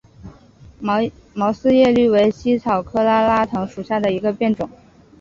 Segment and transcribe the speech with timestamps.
[0.79, 4.67] 毛四叶葎为茜草科拉拉藤属下的一个变种。